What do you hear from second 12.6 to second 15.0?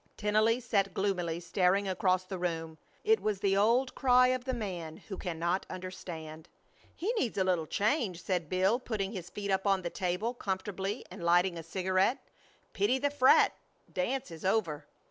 "Pity the frat. dance is over.